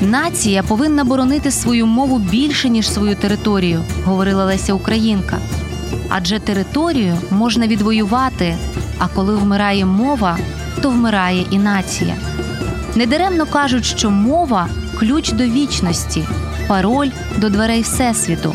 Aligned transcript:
Нація 0.00 0.62
повинна 0.62 1.04
боронити 1.04 1.50
свою 1.50 1.86
мову 1.86 2.18
більше 2.18 2.68
ніж 2.68 2.90
свою 2.90 3.16
територію, 3.16 3.84
говорила 4.04 4.44
Леся 4.44 4.74
Українка. 4.74 5.38
Адже 6.08 6.38
територію 6.38 7.18
можна 7.30 7.66
відвоювати, 7.66 8.56
а 8.98 9.08
коли 9.08 9.36
вмирає 9.36 9.86
мова, 9.86 10.38
то 10.82 10.90
вмирає 10.90 11.46
і 11.50 11.58
нація. 11.58 12.14
Недаремно 12.94 13.46
кажуть, 13.46 13.84
що 13.84 14.10
мова 14.10 14.68
ключ 14.98 15.32
до 15.32 15.44
вічності, 15.44 16.24
пароль 16.68 17.10
до 17.38 17.50
дверей 17.50 17.82
Всесвіту. 17.82 18.54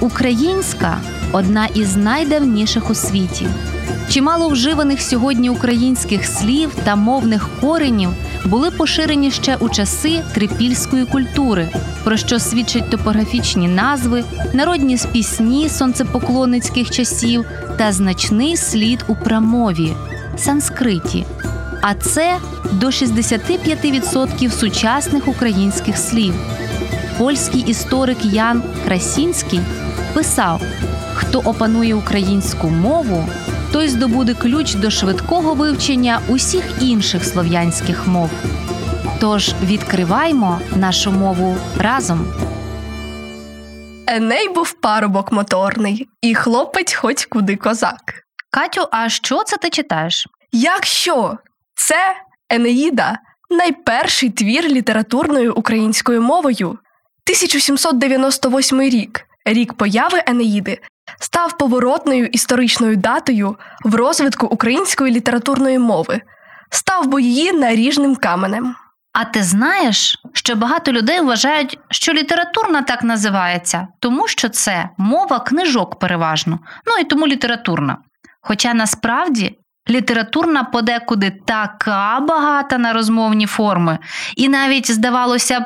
Українська 0.00 0.98
одна 1.34 1.66
із 1.66 1.96
найдавніших 1.96 2.90
у 2.90 2.94
світі. 2.94 3.46
Чимало 4.10 4.48
вживаних 4.48 5.02
сьогодні 5.02 5.50
українських 5.50 6.26
слів 6.26 6.70
та 6.84 6.96
мовних 6.96 7.48
коренів 7.60 8.10
були 8.44 8.70
поширені 8.70 9.30
ще 9.30 9.56
у 9.56 9.68
часи 9.68 10.22
трипільської 10.34 11.04
культури, 11.04 11.68
про 12.04 12.16
що 12.16 12.38
свідчать 12.38 12.90
топографічні 12.90 13.68
назви, 13.68 14.24
народні 14.52 14.98
пісні 15.12 15.68
сонцепоклонницьких 15.68 16.90
часів 16.90 17.44
та 17.78 17.92
значний 17.92 18.56
слід 18.56 19.04
у 19.08 19.14
прамові 19.14 19.92
санскриті. 20.36 21.24
А 21.82 21.94
це 21.94 22.36
до 22.72 22.86
65% 22.86 24.50
сучасних 24.50 25.28
українських 25.28 25.98
слів. 25.98 26.34
Польський 27.18 27.60
історик 27.60 28.24
Ян 28.24 28.62
Красінський 28.84 29.60
писав: 30.14 30.60
хто 31.34 31.50
опанує 31.50 31.94
українську 31.94 32.68
мову, 32.68 33.28
той 33.72 33.88
здобуде 33.88 34.34
ключ 34.34 34.74
до 34.74 34.90
швидкого 34.90 35.54
вивчення 35.54 36.20
усіх 36.28 36.64
інших 36.80 37.24
слов'янських 37.24 38.06
мов. 38.06 38.30
Тож 39.20 39.54
відкриваймо 39.62 40.60
нашу 40.76 41.12
мову 41.12 41.56
разом. 41.78 42.34
Еней 44.06 44.48
був 44.48 44.72
парубок 44.72 45.32
моторний, 45.32 46.08
і 46.22 46.34
хлопець 46.34 46.94
хоч 46.94 47.26
куди 47.26 47.56
козак. 47.56 48.00
Катю, 48.50 48.88
а 48.90 49.08
що 49.08 49.42
це 49.42 49.56
ти 49.56 49.70
читаєш? 49.70 50.26
Якщо 50.52 51.38
це 51.74 52.16
Енеїда, 52.48 53.18
найперший 53.50 54.30
твір 54.30 54.64
літературною 54.64 55.54
українською 55.54 56.22
мовою. 56.22 56.68
1798 56.68 58.80
рік, 58.80 59.26
рік 59.44 59.74
появи 59.74 60.22
Енеїди, 60.26 60.80
став 61.20 61.58
поворотною 61.58 62.26
історичною 62.26 62.96
датою 62.96 63.56
в 63.84 63.94
розвитку 63.94 64.46
української 64.46 65.14
літературної 65.14 65.78
мови, 65.78 66.20
став 66.70 67.06
бо 67.06 67.20
її 67.20 67.52
наріжним 67.52 68.16
каменем. 68.16 68.74
А 69.12 69.24
ти 69.24 69.42
знаєш, 69.42 70.18
що 70.32 70.54
багато 70.54 70.92
людей 70.92 71.20
вважають, 71.20 71.78
що 71.90 72.12
літературна 72.12 72.82
так 72.82 73.02
називається, 73.04 73.88
тому 74.00 74.28
що 74.28 74.48
це 74.48 74.88
мова 74.98 75.40
книжок 75.40 75.98
переважно, 75.98 76.58
ну 76.86 76.92
і 77.00 77.04
тому 77.04 77.26
літературна. 77.26 77.98
Хоча 78.40 78.74
насправді 78.74 79.58
літературна 79.90 80.64
подекуди 80.64 81.32
така 81.46 82.20
багата 82.20 82.78
на 82.78 82.92
розмовні 82.92 83.46
форми, 83.46 83.98
і 84.36 84.48
навіть, 84.48 84.90
здавалося 84.90 85.60
б, 85.60 85.64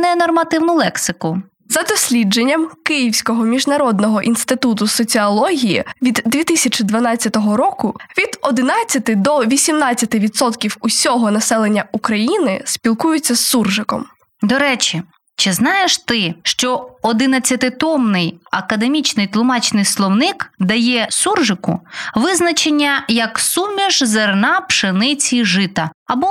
ненормативну 0.00 0.74
лексику. 0.74 1.42
За 1.68 1.82
дослідженням 1.82 2.68
Київського 2.84 3.44
міжнародного 3.44 4.22
інституту 4.22 4.86
соціології 4.86 5.84
від 6.02 6.22
2012 6.26 7.36
року 7.36 7.94
від 8.18 8.38
11 8.42 9.22
до 9.22 9.38
18% 9.38 10.76
усього 10.80 11.30
населення 11.30 11.84
України 11.92 12.62
спілкуються 12.64 13.34
з 13.34 13.40
суржиком. 13.40 14.04
До 14.42 14.58
речі, 14.58 15.02
чи 15.36 15.52
знаєш 15.52 15.98
ти, 15.98 16.34
що 16.42 16.90
11-томний 17.02 18.34
академічний 18.52 19.26
тлумачний 19.26 19.84
словник 19.84 20.52
дає 20.58 21.06
суржику 21.10 21.80
визначення 22.14 23.04
як 23.08 23.38
суміш 23.38 24.02
зерна, 24.02 24.60
пшениці, 24.60 25.44
жита 25.44 25.90
або 26.06 26.28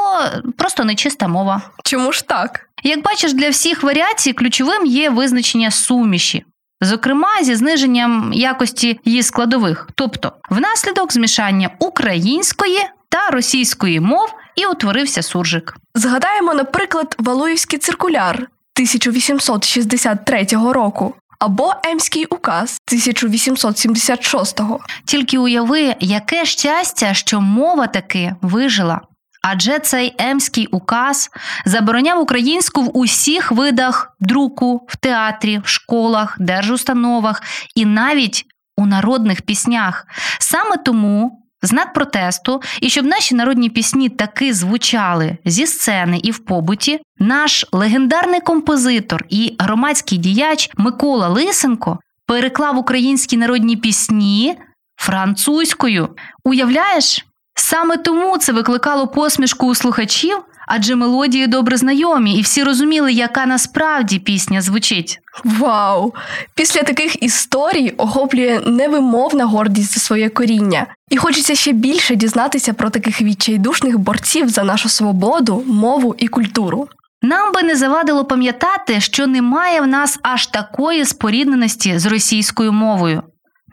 просто 0.58 0.84
нечиста 0.84 1.28
мова? 1.28 1.62
Чому 1.84 2.12
ж 2.12 2.28
так? 2.28 2.70
Як 2.84 3.04
бачиш, 3.04 3.34
для 3.34 3.50
всіх 3.50 3.84
варіацій 3.84 4.34
ключовим 4.34 4.86
є 4.86 5.10
визначення 5.10 5.72
суміші, 5.72 6.46
зокрема 6.82 7.44
зі 7.44 7.56
зниженням 7.56 8.34
якості 8.34 9.00
її 9.06 9.24
складових, 9.24 9.90
тобто 9.96 10.34
внаслідок 10.50 11.14
змішання 11.14 11.70
української 11.80 12.80
та 13.10 13.30
російської 13.30 14.00
мов 14.00 14.34
і 14.56 14.66
утворився 14.66 15.22
суржик. 15.22 15.76
Згадаємо, 15.96 16.54
наприклад, 16.54 17.16
Валуївський 17.20 17.80
циркуляр 17.80 18.36
1863 18.36 20.48
року 20.52 21.16
або 21.40 21.74
Емський 21.84 22.26
указ 22.26 22.78
1876. 22.88 24.62
Тільки 25.06 25.38
уяви, 25.38 25.96
яке 26.00 26.46
щастя, 26.46 27.14
що 27.14 27.42
мова 27.42 27.88
таки 27.88 28.36
вижила. 28.42 29.02
Адже 29.46 29.80
цей 29.80 30.16
емський 30.18 30.68
указ 30.68 31.30
забороняв 31.66 32.22
українську 32.22 32.82
в 32.82 32.98
усіх 32.98 33.52
видах 33.52 34.16
друку, 34.20 34.88
в 34.90 34.96
театрі, 34.96 35.62
в 35.64 35.68
школах, 35.68 36.36
держустановах 36.40 37.42
і 37.76 37.86
навіть 37.86 38.46
у 38.78 38.86
народних 38.86 39.42
піснях. 39.42 40.08
Саме 40.40 40.78
тому 40.78 41.44
знак 41.62 41.94
протесту, 41.94 42.62
і 42.82 42.90
щоб 42.90 43.06
наші 43.06 43.36
народні 43.36 43.70
пісні 43.70 44.10
таки 44.10 44.54
звучали 44.54 45.38
зі 45.46 45.68
сцени 45.68 46.20
і 46.24 46.32
в 46.32 46.40
побуті, 46.40 47.00
наш 47.20 47.66
легендарний 47.72 48.40
композитор 48.40 49.26
і 49.30 49.56
громадський 49.60 50.18
діяч 50.18 50.70
Микола 50.78 51.28
Лисенко 51.28 52.00
переклав 52.28 52.78
українські 52.78 53.38
народні 53.38 53.78
пісні 53.78 54.58
французькою. 54.98 56.10
Уявляєш? 56.44 57.26
Саме 57.56 57.98
тому 57.98 58.38
це 58.38 58.52
викликало 58.52 59.08
посмішку 59.08 59.68
у 59.68 59.76
слухачів, 59.76 60.38
адже 60.68 60.96
мелодії 60.96 61.48
добре 61.48 61.78
знайомі, 61.78 62.38
і 62.38 62.42
всі 62.42 62.64
розуміли, 62.64 63.14
яка 63.14 63.46
насправді 63.46 64.20
пісня 64.20 64.62
звучить. 64.62 65.20
Вау! 65.44 66.14
Після 66.56 66.84
таких 66.84 67.24
історій 67.24 67.94
охоплює 67.98 68.62
невимовна 68.66 69.46
гордість 69.46 69.94
за 69.94 70.00
своє 70.00 70.30
коріння, 70.30 70.88
і 71.10 71.18
хочеться 71.18 71.56
ще 71.56 71.72
більше 71.72 72.16
дізнатися 72.16 72.74
про 72.74 72.90
таких 72.90 73.22
відчайдушних 73.22 73.98
борців 73.98 74.50
за 74.50 74.64
нашу 74.64 74.90
свободу, 74.90 75.64
мову 75.68 76.16
і 76.18 76.28
культуру. 76.28 76.88
Нам 77.22 77.52
би 77.54 77.64
не 77.64 77.76
завадило 77.76 78.26
пам'ятати, 78.26 79.00
що 79.00 79.28
немає 79.28 79.82
в 79.82 79.88
нас 79.88 80.20
аж 80.22 80.48
такої 80.48 81.06
спорідненості 81.06 82.00
з 82.00 82.06
російською 82.06 82.72
мовою. 82.72 83.24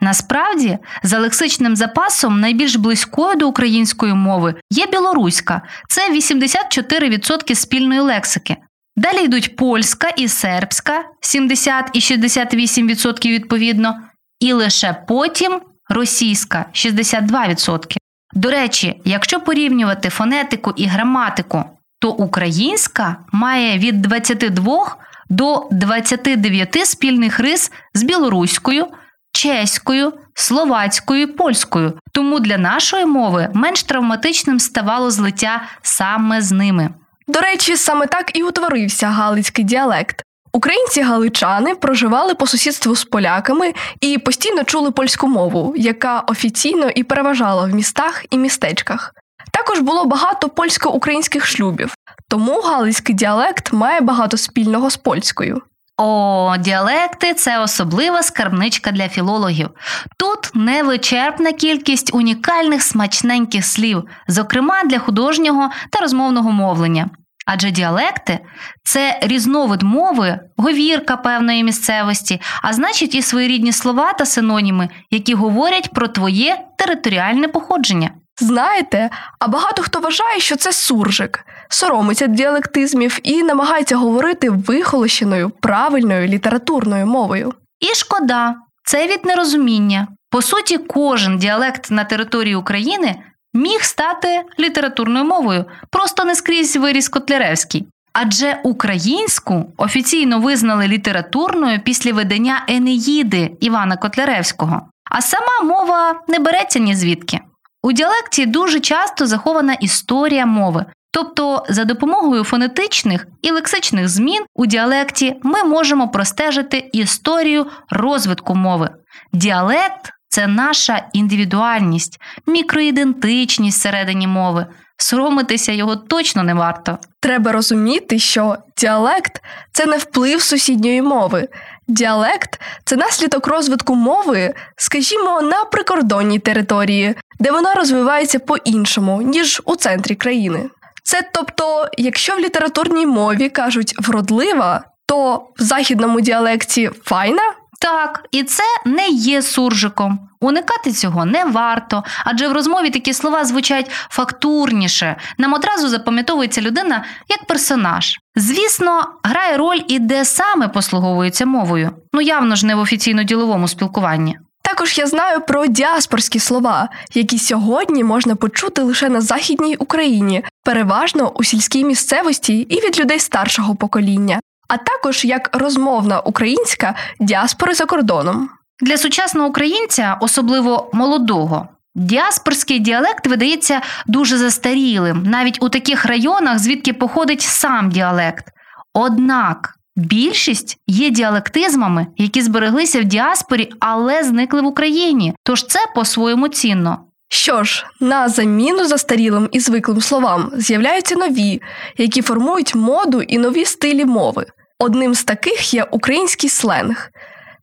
Насправді, 0.01 0.77
за 1.03 1.19
лексичним 1.19 1.75
запасом 1.75 2.39
найбільш 2.39 2.75
близькою 2.75 3.35
до 3.35 3.47
української 3.47 4.13
мови 4.13 4.55
є 4.69 4.87
білоруська, 4.87 5.61
це 5.89 6.11
84% 6.13 7.55
спільної 7.55 7.99
лексики. 7.99 8.57
Далі 8.95 9.23
йдуть 9.23 9.55
польська 9.55 10.09
і 10.09 10.27
сербська 10.27 11.03
70 11.21 11.89
і 11.93 11.99
68% 11.99 13.31
відповідно, 13.31 14.01
і 14.39 14.53
лише 14.53 15.05
потім 15.07 15.61
російська 15.89 16.65
62%. 16.73 17.97
До 18.33 18.49
речі, 18.51 19.01
якщо 19.05 19.39
порівнювати 19.39 20.09
фонетику 20.09 20.73
і 20.75 20.85
граматику, 20.85 21.63
то 21.99 22.11
українська 22.11 23.17
має 23.31 23.77
від 23.77 24.01
22 24.01 24.95
до 25.29 25.67
29 25.71 26.85
спільних 26.85 27.39
рис 27.39 27.71
з 27.93 28.03
білоруською, 28.03 28.87
чеською, 29.31 30.13
словацькою 30.33 31.21
і 31.21 31.27
польською. 31.27 31.93
Тому 32.11 32.39
для 32.39 32.57
нашої 32.57 33.05
мови 33.05 33.49
менш 33.53 33.83
травматичним 33.83 34.59
ставало 34.59 35.11
злиття 35.11 35.61
саме 35.81 36.41
з 36.41 36.51
ними. 36.51 36.89
До 37.27 37.39
речі, 37.39 37.77
саме 37.77 38.07
так 38.07 38.37
і 38.37 38.43
утворився 38.43 39.07
галицький 39.07 39.65
діалект. 39.65 40.23
Українці-галичани 40.53 41.75
проживали 41.75 42.35
по 42.35 42.47
сусідству 42.47 42.95
з 42.95 43.03
поляками 43.03 43.73
і 44.01 44.17
постійно 44.17 44.63
чули 44.63 44.91
польську 44.91 45.27
мову, 45.27 45.73
яка 45.77 46.19
офіційно 46.19 46.89
і 46.89 47.03
переважала 47.03 47.63
в 47.65 47.75
містах 47.75 48.25
і 48.29 48.37
містечках. 48.37 49.13
Також 49.51 49.79
було 49.79 50.05
багато 50.05 50.49
польсько-українських 50.49 51.45
шлюбів, 51.45 51.95
тому 52.27 52.61
галицький 52.61 53.15
діалект 53.15 53.73
має 53.73 54.01
багато 54.01 54.37
спільного 54.37 54.89
з 54.89 54.97
польською. 54.97 55.61
О, 56.03 56.57
діалекти 56.57 57.33
це 57.33 57.59
особлива 57.59 58.23
скарбничка 58.23 58.91
для 58.91 59.09
філологів. 59.09 59.69
Тут 60.17 60.51
невичерпна 60.53 61.51
кількість 61.51 62.13
унікальних 62.13 62.81
смачненьких 62.81 63.65
слів, 63.65 64.03
зокрема 64.27 64.83
для 64.83 64.99
художнього 64.99 65.69
та 65.89 65.99
розмовного 65.99 66.51
мовлення. 66.51 67.09
Адже 67.45 67.71
діалекти 67.71 68.39
це 68.83 69.19
різновид 69.21 69.81
мови, 69.81 70.39
говірка 70.57 71.17
певної 71.17 71.63
місцевості, 71.63 72.41
а 72.61 72.73
значить 72.73 73.15
і 73.15 73.21
своєрідні 73.21 73.71
слова 73.71 74.13
та 74.13 74.25
синоніми, 74.25 74.89
які 75.11 75.33
говорять 75.33 75.93
про 75.93 76.07
твоє 76.07 76.57
територіальне 76.77 77.47
походження. 77.47 78.10
Знаєте, 78.41 79.09
а 79.39 79.47
багато 79.47 79.81
хто 79.81 79.99
вважає, 79.99 80.39
що 80.39 80.55
це 80.55 80.73
суржик, 80.73 81.45
соромиться 81.69 82.27
діалектизмів 82.27 83.19
і 83.23 83.43
намагається 83.43 83.95
говорити 83.95 84.49
вихолощеною, 84.49 85.49
правильною 85.49 86.27
літературною 86.27 87.05
мовою. 87.05 87.53
І 87.79 87.95
шкода, 87.95 88.55
це 88.83 89.07
від 89.07 89.25
нерозуміння. 89.25 90.07
По 90.29 90.41
суті, 90.41 90.77
кожен 90.77 91.37
діалект 91.37 91.91
на 91.91 92.03
території 92.03 92.55
України 92.55 93.15
міг 93.53 93.83
стати 93.83 94.43
літературною 94.59 95.25
мовою, 95.25 95.65
просто 95.89 96.23
не 96.23 96.35
скрізь 96.35 96.75
виріс 96.75 97.09
Котляревський. 97.09 97.87
Адже 98.13 98.59
українську 98.63 99.73
офіційно 99.77 100.39
визнали 100.39 100.87
літературною 100.87 101.79
після 101.79 102.13
видання 102.13 102.65
Енеїди 102.67 103.51
Івана 103.59 103.97
Котляревського. 103.97 104.81
А 105.11 105.21
сама 105.21 105.61
мова 105.63 106.21
не 106.27 106.39
береться 106.39 106.79
ні 106.79 106.95
звідки. 106.95 107.39
У 107.83 107.91
діалекті 107.91 108.45
дуже 108.45 108.79
часто 108.79 109.25
захована 109.25 109.73
історія 109.73 110.45
мови. 110.45 110.85
Тобто, 111.13 111.65
за 111.69 111.85
допомогою 111.85 112.43
фонетичних 112.43 113.27
і 113.41 113.51
лексичних 113.51 114.09
змін 114.09 114.45
у 114.55 114.65
діалекті 114.65 115.35
ми 115.43 115.63
можемо 115.63 116.07
простежити 116.07 116.89
історію 116.91 117.65
розвитку 117.89 118.55
мови. 118.55 118.89
Діалект 119.33 120.11
це 120.27 120.47
наша 120.47 121.05
індивідуальність, 121.13 122.21
мікроідентичність 122.47 123.79
всередині 123.79 124.27
мови. 124.27 124.65
Соромитися 124.97 125.71
його 125.71 125.95
точно 125.95 126.43
не 126.43 126.53
варто. 126.53 126.97
Треба 127.19 127.51
розуміти, 127.51 128.19
що 128.19 128.57
діалект 128.77 129.41
це 129.71 129.85
не 129.85 129.97
вплив 129.97 130.41
сусідньої 130.41 131.01
мови. 131.01 131.47
Діалект 131.91 132.61
це 132.85 132.95
наслідок 132.95 133.47
розвитку 133.47 133.95
мови, 133.95 134.53
скажімо, 134.77 135.41
на 135.41 135.65
прикордонній 135.65 136.39
території, 136.39 137.15
де 137.39 137.51
вона 137.51 137.73
розвивається 137.73 138.39
по-іншому, 138.39 139.21
ніж 139.21 139.61
у 139.65 139.75
центрі 139.75 140.15
країни. 140.15 140.69
Це 141.03 141.21
тобто, 141.33 141.87
якщо 141.97 142.35
в 142.35 142.39
літературній 142.39 143.05
мові 143.05 143.49
кажуть 143.49 143.95
вродлива, 143.99 144.83
то 145.05 145.35
в 145.59 145.61
західному 145.61 146.21
діалекті 146.21 146.91
файна. 147.03 147.53
Так, 147.81 148.25
і 148.31 148.43
це 148.43 148.63
не 148.85 149.07
є 149.09 149.41
суржиком. 149.41 150.19
Уникати 150.41 150.91
цього 150.91 151.25
не 151.25 151.45
варто, 151.45 152.03
адже 152.25 152.47
в 152.47 152.51
розмові 152.51 152.89
такі 152.89 153.13
слова 153.13 153.45
звучать 153.45 153.91
фактурніше. 154.09 155.15
Нам 155.37 155.53
одразу 155.53 155.87
запам'ятовується 155.87 156.61
людина 156.61 157.03
як 157.29 157.45
персонаж. 157.45 158.19
Звісно, 158.35 159.05
грає 159.23 159.57
роль 159.57 159.79
і 159.87 159.99
де 159.99 160.25
саме 160.25 160.67
послуговується 160.67 161.45
мовою. 161.45 161.91
Ну 162.13 162.21
явно 162.21 162.55
ж 162.55 162.65
не 162.65 162.75
в 162.75 162.79
офіційно-діловому 162.79 163.67
спілкуванні. 163.67 164.37
Також 164.61 164.97
я 164.97 165.07
знаю 165.07 165.41
про 165.41 165.67
діаспорські 165.67 166.39
слова, 166.39 166.89
які 167.13 167.39
сьогодні 167.39 168.03
можна 168.03 168.35
почути 168.35 168.81
лише 168.81 169.09
на 169.09 169.21
Західній 169.21 169.75
Україні, 169.75 170.43
переважно 170.63 171.29
у 171.29 171.43
сільській 171.43 171.83
місцевості 171.83 172.53
і 172.53 172.75
від 172.75 172.99
людей 172.99 173.19
старшого 173.19 173.75
покоління, 173.75 174.39
а 174.71 174.77
також 174.77 175.25
як 175.25 175.49
розмовна 175.53 176.19
українська 176.19 176.95
діаспори 177.19 177.73
за 177.73 177.85
кордоном. 177.85 178.49
Для 178.81 178.97
сучасного 178.97 179.47
українця, 179.47 180.17
особливо 180.21 180.89
молодого, 180.93 181.67
діаспорський 181.95 182.79
діалект 182.79 183.27
видається 183.27 183.81
дуже 184.07 184.37
застарілим, 184.37 185.23
навіть 185.23 185.63
у 185.63 185.69
таких 185.69 186.05
районах, 186.05 186.59
звідки 186.59 186.93
походить 186.93 187.41
сам 187.41 187.89
діалект. 187.89 188.45
Однак 188.93 189.75
більшість 189.95 190.77
є 190.87 191.09
діалектизмами, 191.09 192.07
які 192.17 192.41
збереглися 192.41 193.01
в 193.01 193.03
діаспорі, 193.03 193.71
але 193.79 194.23
зникли 194.23 194.61
в 194.61 194.65
Україні. 194.65 195.33
Тож 195.43 195.65
це 195.65 195.79
по-своєму 195.95 196.47
цінно. 196.47 196.97
Що 197.33 197.63
ж, 197.63 197.85
на 197.99 198.29
заміну 198.29 198.85
застарілим 198.85 199.49
і 199.51 199.59
звиклим 199.59 200.01
словам 200.01 200.51
з'являються 200.57 201.15
нові, 201.15 201.61
які 201.97 202.21
формують 202.21 202.75
моду 202.75 203.21
і 203.21 203.37
нові 203.37 203.65
стилі 203.65 204.05
мови. 204.05 204.45
Одним 204.81 205.15
з 205.15 205.23
таких 205.23 205.73
є 205.73 205.83
український 205.83 206.49
сленг, 206.49 207.11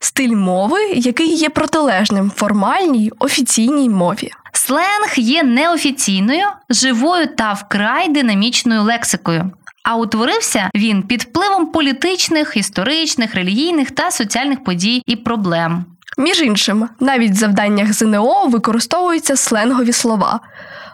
стиль 0.01 0.37
мови, 0.37 0.81
який 0.95 1.35
є 1.35 1.49
протилежним 1.49 2.31
формальній 2.31 3.13
офіційній 3.19 3.89
мові. 3.89 4.31
Сленг 4.53 5.15
є 5.17 5.43
неофіційною, 5.43 6.47
живою 6.71 7.27
та 7.27 7.53
вкрай 7.53 8.09
динамічною 8.09 8.83
лексикою. 8.83 9.51
А 9.85 9.97
утворився 9.97 10.71
він 10.75 11.03
під 11.03 11.23
впливом 11.23 11.67
політичних, 11.67 12.57
історичних, 12.57 13.35
релігійних 13.35 13.91
та 13.91 14.11
соціальних 14.11 14.65
подій 14.65 15.03
і 15.07 15.17
проблем. 15.17 15.85
Між 16.19 16.41
іншим, 16.41 16.89
навіть 17.01 17.33
в 17.33 17.35
завданнях 17.35 17.93
ЗНО 17.93 18.47
використовуються 18.47 19.37
сленгові 19.37 19.93
слова. 19.93 20.41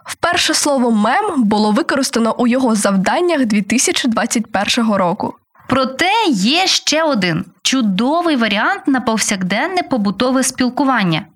Вперше 0.04 0.54
слово 0.54 0.90
мем 0.90 1.42
було 1.42 1.72
використано 1.72 2.34
у 2.38 2.46
його 2.46 2.74
завданнях 2.74 3.44
2021 3.44 4.92
року. 4.92 5.34
Проте 5.68 6.12
є 6.30 6.66
ще 6.66 7.02
один 7.02 7.44
чудовий 7.62 8.36
варіант 8.36 8.82
на 8.86 9.00
повсякденне 9.00 9.82
побутове 9.82 10.42
спілкування 10.42 11.26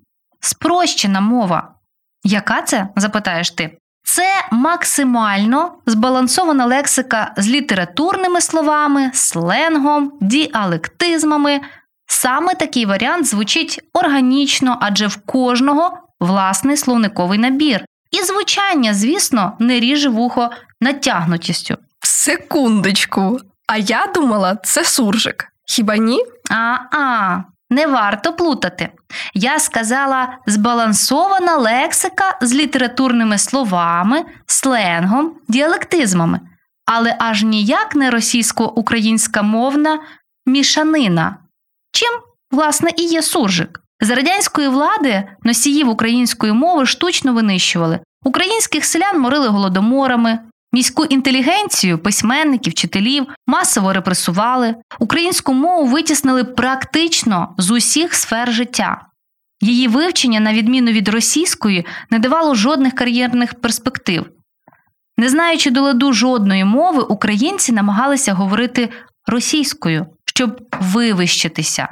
спрощена 0.41 1.21
мова. 1.21 1.75
Яка 2.25 2.63
це? 2.63 2.89
запитаєш 2.97 3.51
ти? 3.51 3.79
Це 4.05 4.45
максимально 4.51 5.73
збалансована 5.87 6.67
лексика 6.67 7.35
з 7.37 7.49
літературними 7.49 8.41
словами, 8.41 9.11
сленгом, 9.15 10.13
діалектизмами. 10.21 11.61
Саме 12.07 12.55
такий 12.55 12.87
варіант 12.87 13.27
звучить 13.27 13.81
органічно, 13.93 14.79
адже 14.81 15.07
в 15.07 15.17
кожного 15.17 15.99
власний 16.21 16.77
словниковий 16.77 17.39
набір. 17.39 17.85
І 18.11 18.23
звучання, 18.23 18.95
звісно, 18.95 19.53
не 19.59 19.81
ріже 19.81 20.09
вухо 20.09 20.51
натягнутістю. 20.81 21.77
Секундочку. 22.01 23.41
А 23.69 23.77
я 23.77 24.07
думала, 24.15 24.57
це 24.65 24.85
суржик. 24.85 25.53
Хіба 25.65 25.97
ні? 25.97 26.25
А-а, 26.51 27.43
не 27.71 27.87
варто 27.87 28.33
плутати. 28.33 28.89
Я 29.35 29.59
сказала 29.59 30.39
збалансована 30.47 31.57
лексика 31.57 32.39
з 32.41 32.55
літературними 32.55 33.39
словами, 33.39 34.25
сленгом, 34.47 35.33
діалектизмами, 35.49 36.41
але 36.87 37.17
аж 37.19 37.43
ніяк 37.43 37.95
не 37.95 38.11
російсько-українська 38.11 39.43
мовна 39.43 39.99
мішанина. 40.47 41.37
Чим, 41.93 42.11
власне, 42.51 42.91
і 42.97 43.03
є 43.03 43.23
суржик. 43.23 43.81
За 44.01 44.15
радянської 44.15 44.69
влади 44.69 45.25
носіїв 45.43 45.89
української 45.89 46.53
мови 46.53 46.87
штучно 46.87 47.33
винищували. 47.33 48.01
Українських 48.25 48.85
селян 48.85 49.21
морили 49.21 49.49
голодоморами, 49.49 50.39
міську 50.79 51.05
інтелігенцію, 51.05 51.99
письменників, 51.99 52.73
вчителів 52.73 53.27
масово 53.47 53.93
репресували, 53.93 54.75
українську 54.99 55.55
мову 55.55 55.87
витіснили 55.87 56.45
практично 56.45 57.55
з 57.59 57.71
усіх 57.71 58.15
сфер 58.15 58.53
життя. 58.53 59.07
Її 59.61 59.89
вивчення, 59.89 60.41
на 60.41 60.53
відміну 60.53 60.91
від 60.91 61.09
російської, 61.09 61.87
не 62.11 62.19
давало 62.19 62.55
жодних 62.55 62.95
кар'єрних 62.95 63.55
перспектив. 63.55 64.27
Не 65.17 65.29
знаючи 65.29 65.71
до 65.71 65.81
ладу 65.83 66.13
жодної 66.13 66.65
мови, 66.65 67.03
українці 67.03 67.73
намагалися 67.73 68.33
говорити 68.35 68.89
російською, 69.27 70.07
щоб 70.25 70.61
вивищитися. 70.81 71.89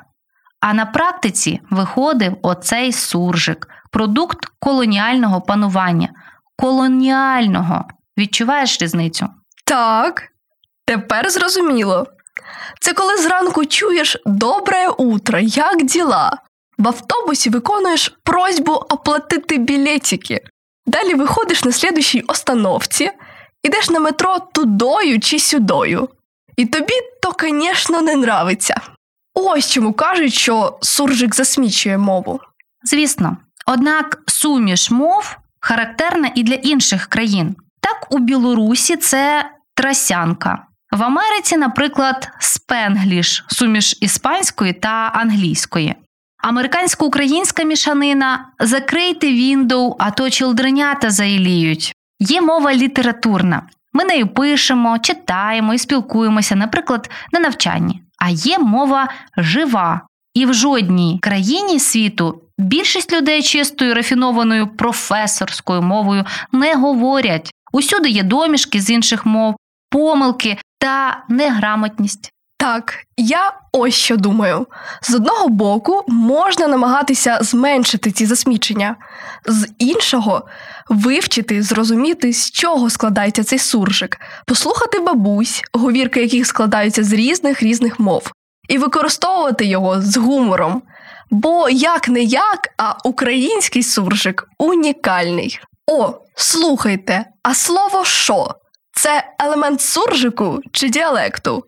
А 0.60 0.74
на 0.74 0.86
практиці 0.86 1.60
виходив 1.70 2.36
оцей 2.42 2.92
суржик, 2.92 3.68
продукт 3.90 4.38
колоніального 4.58 5.40
панування. 5.40 6.08
Колоніального. 6.56 7.84
Відчуваєш 8.18 8.82
різницю? 8.82 9.28
Так, 9.64 10.22
тепер 10.86 11.30
зрозуміло. 11.30 12.06
Це 12.80 12.92
коли 12.92 13.16
зранку 13.16 13.64
чуєш 13.64 14.16
добре 14.26 14.88
утро, 14.88 15.38
як 15.38 15.82
діла? 15.82 16.38
В 16.78 16.88
автобусі 16.88 17.50
виконуєш 17.50 18.18
просьбу 18.22 18.72
оплатити 18.72 19.58
білетики. 19.58 20.40
Далі 20.86 21.14
виходиш 21.14 21.64
на 21.64 21.72
слідущій 21.72 22.20
остановці, 22.20 23.10
ідеш 23.62 23.90
на 23.90 24.00
метро 24.00 24.38
тудою 24.38 25.20
чи 25.20 25.38
сюдою. 25.38 26.08
І 26.56 26.66
тобі 26.66 26.94
то, 27.22 27.34
звісно, 27.40 28.02
не 28.02 28.12
нравиться. 28.12 28.80
Ось 29.34 29.70
чому 29.70 29.92
кажуть, 29.92 30.32
що 30.32 30.78
суржик 30.82 31.34
засмічує 31.34 31.98
мову. 31.98 32.40
Звісно. 32.82 33.36
Однак 33.66 34.22
суміш 34.26 34.90
мов 34.90 35.36
характерна 35.60 36.30
і 36.34 36.42
для 36.42 36.54
інших 36.54 37.06
країн. 37.06 37.56
Так, 37.86 38.06
у 38.10 38.18
Білорусі 38.18 38.96
це 38.96 39.50
трасянка. 39.74 40.58
В 40.92 41.02
Америці, 41.02 41.56
наприклад, 41.56 42.28
спенгліш, 42.38 43.44
суміш 43.48 43.98
іспанської 44.00 44.72
та 44.72 45.10
англійської. 45.14 45.94
Американсько-українська 46.44 47.62
мішанина 47.62 48.48
закрийте 48.60 49.26
віндоу, 49.26 49.96
а 49.98 50.10
то 50.10 50.30
чилдренята 50.30 51.10
заіліють. 51.10 51.92
Є 52.20 52.40
мова 52.40 52.74
літературна. 52.74 53.62
Ми 53.92 54.04
нею 54.04 54.26
пишемо, 54.26 54.98
читаємо 54.98 55.74
і 55.74 55.78
спілкуємося, 55.78 56.56
наприклад, 56.56 57.10
на 57.32 57.40
навчанні. 57.40 58.02
А 58.18 58.28
є 58.30 58.58
мова 58.58 59.08
жива. 59.36 60.00
І 60.34 60.46
в 60.46 60.54
жодній 60.54 61.18
країні 61.22 61.80
світу 61.80 62.40
більшість 62.58 63.12
людей 63.12 63.42
чистою 63.42 63.94
рафінованою 63.94 64.66
професорською 64.66 65.82
мовою 65.82 66.24
не 66.52 66.74
говорять. 66.74 67.52
Усюди 67.76 68.08
є 68.08 68.22
домішки 68.22 68.80
з 68.80 68.90
інших 68.90 69.26
мов, 69.26 69.54
помилки 69.90 70.58
та 70.78 71.24
неграмотність. 71.28 72.30
Так, 72.58 73.04
я 73.16 73.52
ось 73.72 73.94
що 73.94 74.16
думаю. 74.16 74.66
З 75.02 75.14
одного 75.14 75.48
боку, 75.48 76.04
можна 76.08 76.66
намагатися 76.66 77.38
зменшити 77.40 78.10
ці 78.10 78.26
засмічення, 78.26 78.96
з 79.46 79.68
іншого 79.78 80.46
вивчити, 80.88 81.62
зрозуміти, 81.62 82.32
з 82.32 82.50
чого 82.50 82.90
складається 82.90 83.44
цей 83.44 83.58
суржик, 83.58 84.20
послухати 84.46 85.00
бабусь, 85.00 85.62
говірки 85.72 86.20
яких 86.20 86.46
складаються 86.46 87.04
з 87.04 87.12
різних 87.12 87.62
різних 87.62 88.00
мов, 88.00 88.32
і 88.68 88.78
використовувати 88.78 89.64
його 89.64 90.00
з 90.00 90.16
гумором. 90.16 90.82
Бо 91.30 91.68
як 91.68 92.08
не 92.08 92.22
як, 92.22 92.68
а 92.78 92.94
український 93.04 93.82
суржик 93.82 94.48
унікальний. 94.58 95.60
О, 95.90 96.14
слухайте, 96.34 97.24
а 97.42 97.54
слово 97.54 98.04
що? 98.04 98.54
Це 98.92 99.24
елемент 99.38 99.80
суржику 99.80 100.60
чи 100.72 100.88
діалекту? 100.88 101.64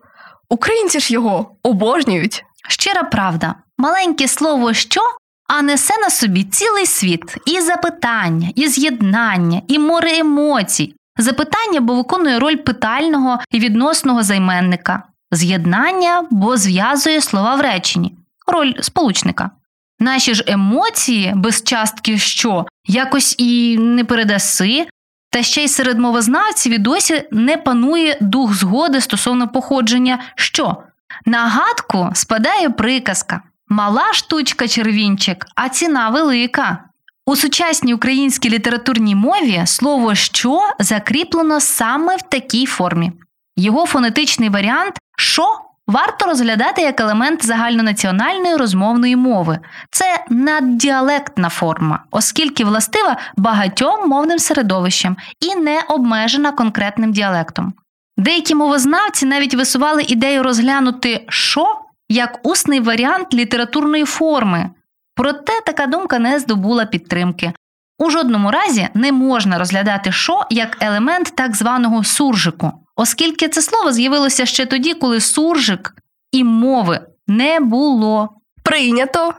Українці 0.49 0.99
ж 0.99 1.13
його 1.13 1.55
обожнюють. 1.63 2.43
Щира 2.69 3.03
правда, 3.03 3.55
маленьке 3.77 4.27
слово 4.27 4.73
що, 4.73 5.01
а 5.47 5.61
несе 5.61 5.97
на 5.97 6.09
собі 6.09 6.43
цілий 6.43 6.85
світ 6.85 7.37
і 7.45 7.61
запитання, 7.61 8.49
і 8.55 8.67
з'єднання, 8.67 9.61
і 9.67 9.79
море 9.79 10.17
емоцій. 10.17 10.95
Запитання, 11.17 11.81
бо 11.81 11.95
виконує 11.95 12.39
роль 12.39 12.55
питального 12.55 13.39
і 13.51 13.59
відносного 13.59 14.23
займенника, 14.23 15.03
з'єднання, 15.31 16.27
бо 16.31 16.57
зв'язує 16.57 17.21
слова 17.21 17.55
в 17.55 17.61
реченні, 17.61 18.15
роль 18.47 18.73
сполучника. 18.81 19.51
Наші 19.99 20.33
ж 20.33 20.43
емоції 20.47 21.33
без 21.35 21.63
частки 21.63 22.17
що 22.17 22.65
якось 22.85 23.35
і 23.37 23.77
не 23.77 24.03
передаси, 24.03 24.87
та 25.31 25.43
ще 25.43 25.63
й 25.63 25.67
серед 25.67 25.99
мовознавців 25.99 26.73
і 26.73 26.77
досі 26.77 27.23
не 27.31 27.57
панує 27.57 28.17
дух 28.21 28.53
згоди 28.53 29.01
стосовно 29.01 29.47
походження 29.47 30.19
що. 30.35 30.77
На 31.25 31.47
гадку 31.47 32.09
спадає 32.13 32.69
приказка 32.69 33.41
Мала 33.71 34.13
штучка 34.13 34.67
червінчик, 34.67 35.45
а 35.55 35.69
ціна 35.69 36.09
велика. 36.09 36.83
У 37.25 37.35
сучасній 37.35 37.93
українській 37.93 38.49
літературній 38.49 39.15
мові 39.15 39.61
слово 39.65 40.15
що 40.15 40.61
закріплено 40.79 41.59
саме 41.59 42.15
в 42.15 42.21
такій 42.21 42.65
формі. 42.65 43.11
Його 43.55 43.85
фонетичний 43.85 44.49
варіант 44.49 44.93
що 45.17 45.59
варто 45.89 46.25
розглядати 46.25 46.81
як 46.81 46.99
елемент 46.99 47.45
загальнонаціональної 47.45 48.55
розмовної 48.55 49.15
мови. 49.15 49.59
Це 49.91 50.23
наддіалектна 50.29 51.49
форма, 51.49 52.03
оскільки 52.11 52.65
властива 52.65 53.17
багатьом 53.37 54.09
мовним 54.09 54.39
середовищам 54.39 55.17
і 55.39 55.55
не 55.55 55.81
обмежена 55.87 56.51
конкретним 56.51 57.11
діалектом. 57.11 57.73
Деякі 58.17 58.55
мовознавці 58.55 59.25
навіть 59.25 59.53
висували 59.53 60.03
ідею 60.03 60.43
розглянути 60.43 61.25
що 61.29 61.79
як 62.09 62.39
усний 62.43 62.79
варіант 62.79 63.33
літературної 63.33 64.05
форми. 64.05 64.69
Проте 65.15 65.53
така 65.65 65.85
думка 65.87 66.19
не 66.19 66.39
здобула 66.39 66.85
підтримки. 66.85 67.53
У 67.97 68.09
жодному 68.09 68.51
разі 68.51 68.87
не 68.93 69.11
можна 69.11 69.57
розглядати 69.59 70.11
що 70.11 70.45
як 70.49 70.77
елемент 70.79 71.33
так 71.35 71.55
званого 71.55 72.03
суржику, 72.03 72.71
оскільки 72.99 73.47
це 73.47 73.61
слово 73.61 73.91
з'явилося 73.91 74.45
ще 74.45 74.65
тоді, 74.65 74.93
коли 74.93 75.21
суржик 75.21 75.93
і 76.31 76.43
мови 76.43 76.99
не 77.27 77.59
було. 77.59 78.29
Прийнято. 78.63 79.33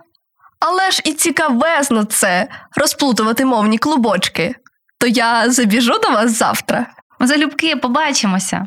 Але 0.60 0.90
ж 0.90 1.02
і 1.04 1.12
цікавезно 1.12 2.04
це 2.04 2.48
розплутувати 2.76 3.44
мовні 3.44 3.78
клубочки. 3.78 4.54
То 4.98 5.06
я 5.06 5.50
забіжу 5.50 5.92
до 6.02 6.10
вас 6.10 6.38
завтра. 6.38 6.86
Залюбки, 7.20 7.76
побачимося. 7.76 8.66